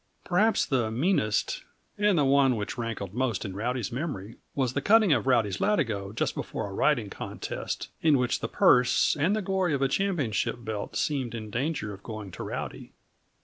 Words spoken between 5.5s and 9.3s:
latigo just before a riding contest, in which the purse